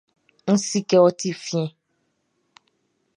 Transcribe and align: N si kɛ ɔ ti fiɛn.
N 0.53 0.55
si 0.67 0.79
kɛ 0.89 0.97
ɔ 1.05 1.09
ti 1.19 1.29
fiɛn. 1.43 1.69